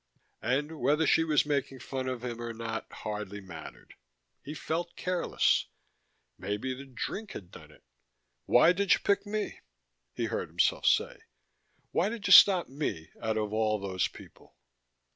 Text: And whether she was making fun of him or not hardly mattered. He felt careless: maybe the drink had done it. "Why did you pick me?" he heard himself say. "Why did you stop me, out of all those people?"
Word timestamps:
And 0.41 0.79
whether 0.81 1.05
she 1.05 1.23
was 1.23 1.45
making 1.45 1.77
fun 1.77 2.07
of 2.07 2.23
him 2.23 2.41
or 2.41 2.53
not 2.53 2.91
hardly 2.91 3.39
mattered. 3.39 3.93
He 4.41 4.55
felt 4.55 4.95
careless: 4.95 5.67
maybe 6.39 6.73
the 6.73 6.85
drink 6.85 7.33
had 7.33 7.51
done 7.51 7.69
it. 7.69 7.83
"Why 8.47 8.71
did 8.73 8.95
you 8.95 8.99
pick 9.01 9.27
me?" 9.27 9.59
he 10.15 10.25
heard 10.25 10.49
himself 10.49 10.87
say. 10.87 11.19
"Why 11.91 12.09
did 12.09 12.25
you 12.25 12.33
stop 12.33 12.67
me, 12.67 13.11
out 13.21 13.37
of 13.37 13.53
all 13.53 13.77
those 13.77 14.07
people?" 14.07 14.55